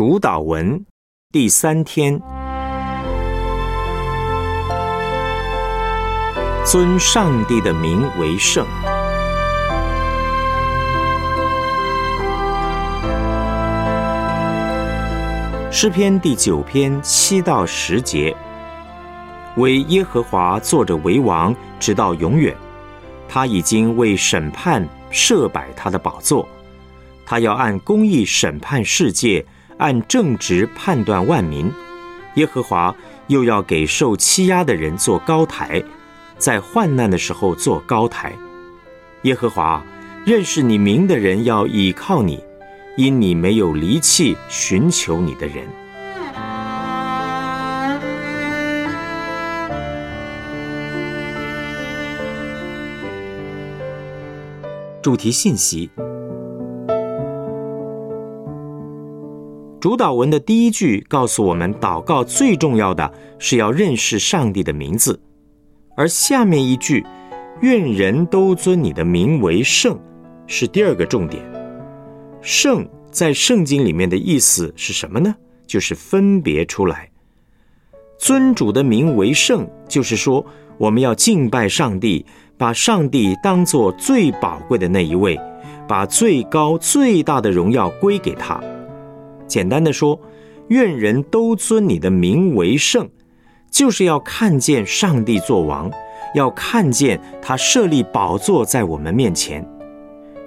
[0.00, 0.82] 主导文
[1.30, 2.18] 第三天，
[6.64, 8.66] 尊上帝的名为圣。
[15.70, 18.34] 诗篇第九篇七到十节，
[19.58, 22.56] 为耶和华坐着为王，直到永远。
[23.28, 26.48] 他已经为审判设摆他的宝座，
[27.26, 29.44] 他要按公义审判世界，
[29.80, 31.68] 按正直判断万民。
[32.36, 32.94] 耶和华
[33.26, 35.82] 又要给受欺压的人做高台，
[36.38, 38.32] 在患难的时候做高台。
[39.22, 39.84] 耶和华
[40.24, 42.40] 认识你名的人要倚靠你。
[42.96, 45.64] 因你没有离弃寻求你的人。
[55.00, 55.88] 主题信息：
[59.80, 65.18] 主导文的第一句告诉我们，祷告最重要的是要认识上帝的名字，
[65.96, 67.02] 而下面一句
[67.62, 69.98] “愿人都尊你的名为圣”
[70.46, 71.42] 是第二个重点。
[72.42, 75.34] 圣在圣经里面的意思是什么呢？
[75.66, 77.10] 就是分别出来，
[78.18, 80.44] 尊主的名为圣，就是说
[80.76, 82.26] 我们要敬拜上帝，
[82.58, 85.40] 把上帝当做最宝贵的那一位，
[85.88, 88.62] 把最高最大的荣耀归给他。
[89.50, 90.18] 简单的说，
[90.68, 93.10] 愿人都尊你的名为圣，
[93.68, 95.90] 就是要看见上帝作王，
[96.36, 99.68] 要看见他设立宝座在我们面前。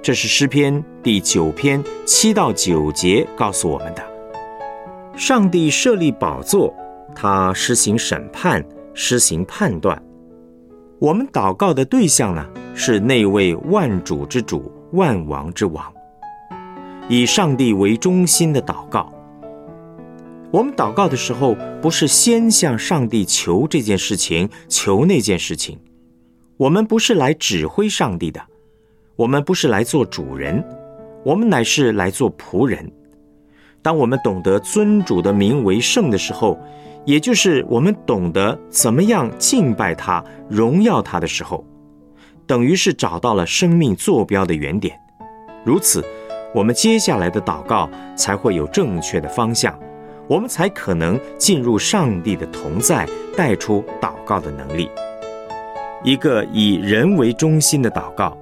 [0.00, 4.02] 这是诗篇第九篇七到九节告诉我们的：
[5.16, 6.72] 上帝设立宝座，
[7.14, 10.00] 他施行审判，施行判断。
[11.00, 15.92] 我们祷告的对象呢，是那位万主之主、万王之王，
[17.12, 19.12] 以上帝为中心的祷告。
[20.50, 25.78] 我们祷告的时候，不是先向上帝求这件事情，求那件事情，
[26.56, 28.40] 我们不是来指挥上帝的。
[29.14, 30.64] 我们不是来做主人，
[31.22, 32.90] 我们乃是来做仆人。
[33.82, 36.58] 当我们懂得尊主的名为圣的时候，
[37.04, 41.62] 也就是我们懂得怎么样敬拜他、荣耀他的时候，
[42.46, 44.98] 等于是找到了生命坐标的原点。
[45.62, 46.02] 如此，
[46.54, 49.78] 我们接下来的祷告才会有正确的方向，
[50.28, 54.90] 我们才可能进入上帝的同在，带出祷告的能力。
[56.04, 58.36] 一个以人为中心的祷告。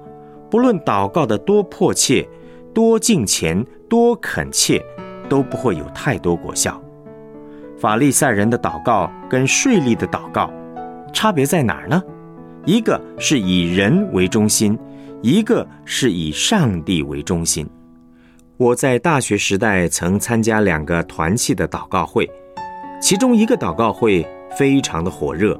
[0.49, 2.27] 不论祷告的多迫切、
[2.73, 4.83] 多敬虔、多恳切，
[5.29, 6.77] 都不会有太多果效。
[7.79, 10.51] 法利赛人的祷告跟税吏的祷告
[11.13, 12.03] 差别在哪儿呢？
[12.65, 14.77] 一个是以人为中心，
[15.21, 17.65] 一个是以上帝为中心。
[18.61, 22.29] 我在大学时代曾参加两个团契的祷告会，
[23.01, 24.23] 其中一个祷告会
[24.55, 25.59] 非常的火热，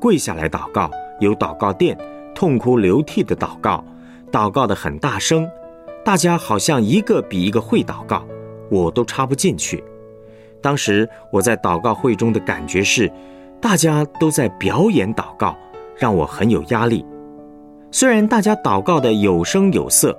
[0.00, 1.94] 跪下来祷告，有祷告垫，
[2.34, 3.84] 痛哭流涕的祷告。
[4.32, 5.46] 祷告的很大声，
[6.02, 8.24] 大家好像一个比一个会祷告，
[8.70, 9.84] 我都插不进去。
[10.62, 13.12] 当时我在祷告会中的感觉是，
[13.60, 15.54] 大家都在表演祷告，
[15.98, 17.04] 让我很有压力。
[17.90, 20.18] 虽然大家祷告的有声有色，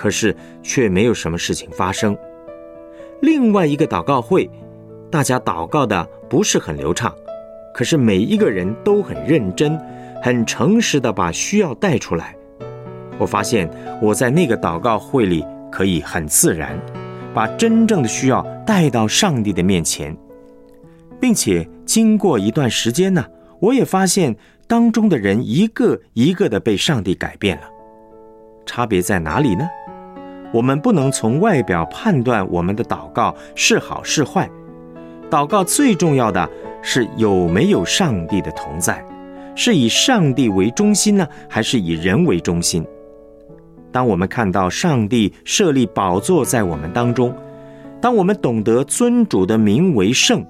[0.00, 2.16] 可是却没有什么事情发生。
[3.20, 4.48] 另外一个祷告会，
[5.10, 7.14] 大家祷告的不是很流畅，
[7.74, 9.78] 可是每一个人都很认真、
[10.22, 12.34] 很诚实的把需要带出来。
[13.18, 16.80] 我发现我在那个祷告会里可以很自然，
[17.34, 20.16] 把真正的需要带到上帝的面前，
[21.20, 23.22] 并且经过一段时间呢，
[23.60, 24.34] 我也发现
[24.66, 27.64] 当中的人一个一个的被上帝改变了。
[28.64, 29.68] 差别在哪里呢？
[30.52, 34.50] 我们不能从外表判断我们的祷告是好是坏，
[35.30, 36.48] 祷告最重要的
[36.82, 39.04] 是有没有上帝的同在，
[39.54, 42.84] 是以上帝为中心呢，还是以人为中心？
[43.92, 47.34] 当我们看到上帝设立宝座在我们当中，
[48.00, 50.44] 当我们懂得尊主的名为圣，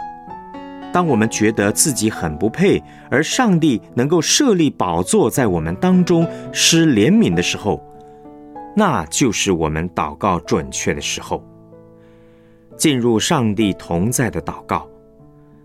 [0.93, 7.83] 当我们觉得自己很不配，而上帝能够设立宝座在我们当中施怜悯的时候，
[8.77, 11.45] 那就是我们祷告准确的时候。
[12.77, 14.89] 进入上帝同在的祷告，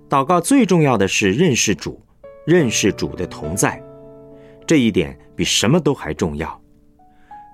[0.10, 2.02] 祷告最重要的是认识主，
[2.46, 3.82] 认识主的同在，
[4.68, 6.62] 这一点比什么都还重要。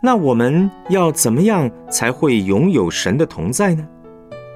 [0.01, 3.87] 那我们要怎么样才会拥有神的同在呢？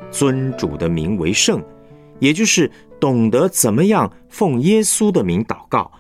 [0.10, 1.64] 尊主的名为圣，
[2.20, 5.92] 也就是懂得怎么样奉耶稣的名祷告。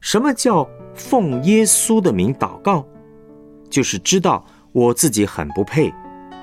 [0.00, 2.86] 什么叫奉耶稣的名祷告？
[3.72, 5.90] 就是知道我自己很不配，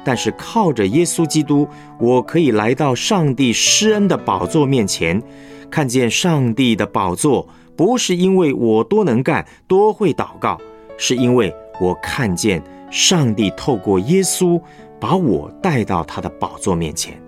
[0.03, 1.67] 但是靠着耶稣基督，
[1.99, 5.21] 我可以来到上帝施恩的宝座面前，
[5.69, 10.57] 看见上帝的宝座，不是因为我多能干、多会祷告，
[10.97, 14.59] 是因为我看见上帝透过耶稣
[14.99, 17.21] 把我带到他的宝座面前。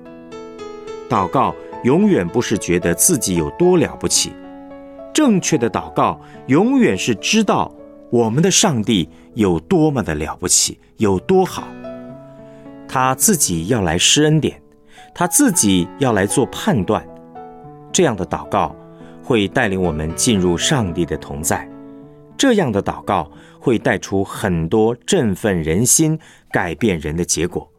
[1.08, 1.54] 祷告
[1.84, 4.32] 永远不是觉得自己有多了不起，
[5.14, 7.72] 正确的祷告永远是知道
[8.12, 11.66] 我们的上帝有多么的了不起，有多好。
[12.86, 14.62] 他自己要来施恩典，
[15.16, 17.08] 他自己要来做判断，
[17.94, 18.76] 这样的祷告
[19.24, 21.66] 会带领我们进入上帝的同在。
[22.38, 26.20] 这样的祷告会带出很多振奋人心、
[26.52, 27.72] 改变人的结果。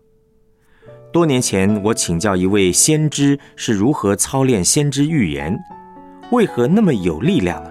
[1.12, 5.58] 多年前，我请教一位先知是如何操练先知预言，
[6.30, 7.70] 为何那么有力量呢？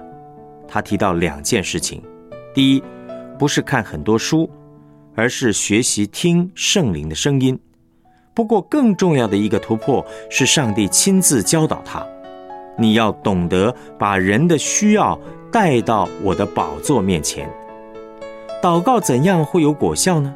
[0.68, 2.04] 他提到两件事情：
[2.54, 2.84] 第一，
[3.38, 4.50] 不是看很多书。
[5.14, 7.60] 而是学习听圣灵的声音。
[8.34, 12.02] 不过，更重要的一个突破是上帝亲自教导他。
[12.78, 15.20] 你要懂得把人的需要
[15.52, 17.48] 带到我的宝座面前。
[18.64, 20.34] 祷告怎样会有果效呢？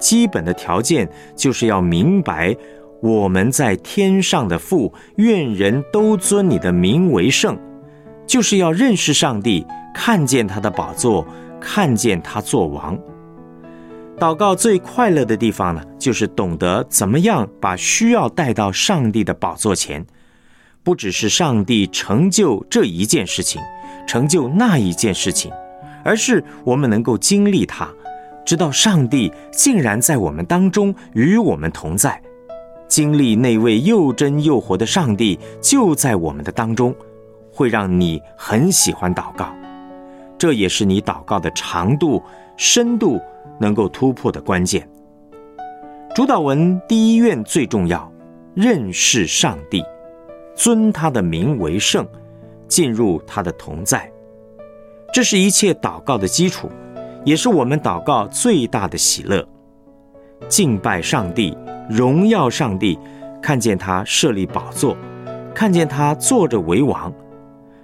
[0.00, 2.54] 基本的条件就是要明白
[3.00, 7.56] 我们在天上的父，愿人都尊你的名为圣，
[8.26, 9.64] 就是要认识上帝，
[9.94, 11.24] 看见他的宝座，
[11.60, 12.98] 看见他做王。
[14.18, 20.04] 祷告最快乐的地方呢，就是懂得怎么样把需要带到上帝的宝座前，
[20.82, 23.62] 不只是上帝成就这一件事情，
[24.08, 25.52] 成就那一件事情，
[26.04, 27.88] 而是我们能够经历它，
[28.44, 32.20] 知道上帝竟然在我们当中与我们同在，
[32.88, 36.92] 经历那位又真又活的上帝就在我们的当中，
[37.52, 39.54] 会让你很喜欢祷告，
[40.38, 42.22] 这也是你祷告的长度、
[42.56, 43.20] 深度。
[43.60, 44.88] 能够突破的关键。
[46.14, 48.08] 主导文第一愿最重要，
[48.54, 49.82] 认识上帝，
[50.54, 52.06] 尊他的名为圣，
[52.68, 54.08] 进入他的同在，
[55.12, 56.70] 这是一切祷告的基础，
[57.24, 59.44] 也是我们祷告最大的喜乐。
[60.48, 61.58] 敬拜上帝，
[61.90, 62.96] 荣耀上帝，
[63.42, 64.96] 看见他设立宝座，
[65.52, 67.12] 看见他坐着为王，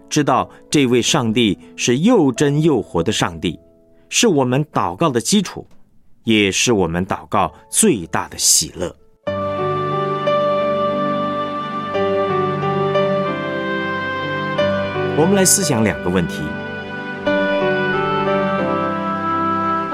[0.08, 3.58] 知道这位上帝是又真又活的上帝。
[4.10, 5.66] 是我们祷告的基础，
[6.22, 8.94] 也是我们祷告最大的喜乐。
[15.16, 16.42] 我们来思想两个问题：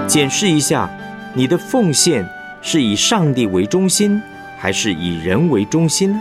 [0.06, 0.90] 检视一下，
[1.34, 2.28] 你的奉献
[2.60, 4.20] 是以上帝为中心，
[4.58, 6.20] 还是以人为中心呢？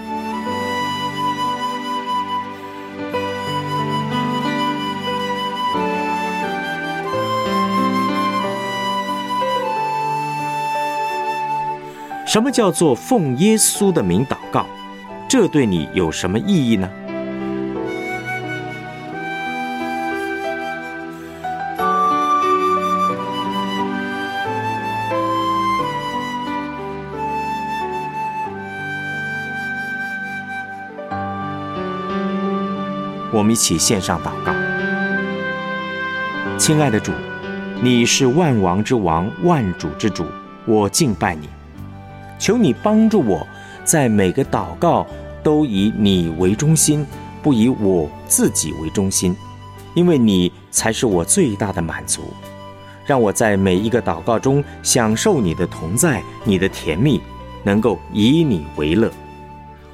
[12.29, 14.63] 什么叫做奉耶稣的名祷告？
[15.27, 16.87] 这对你有什么意义呢？
[33.31, 34.53] 我们一起献上祷告。
[36.59, 37.11] 亲爱的主，
[37.81, 40.27] 你是万王之王，万主之主，
[40.67, 41.49] 我敬拜你。
[42.39, 43.45] 求你帮助我，
[43.83, 45.05] 在每个祷告
[45.43, 47.05] 都以你为中心，
[47.43, 49.35] 不以我自己为中心，
[49.93, 52.21] 因为你才是我最大的满足。
[53.05, 57.19] 让我在每一个祷告中享受你的同在，你的甜蜜，
[57.63, 59.11] 能够以你为乐。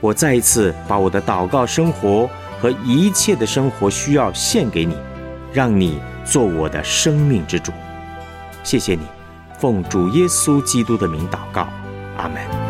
[0.02, 4.96] 我再一次把我的祷告生活和一切的生活需要献给你，
[5.54, 7.72] 让你做我的生命之主。
[8.64, 9.02] 谢谢你，
[9.58, 11.68] 奉主耶稣基督的名祷告。
[12.18, 12.65] Amen.